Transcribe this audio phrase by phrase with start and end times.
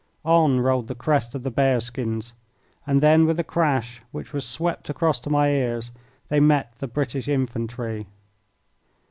[0.25, 2.33] On rolled the crest of the bearskins,
[2.87, 5.91] and then, with a crash which was swept across to my ears,
[6.27, 8.07] they met the British infantry.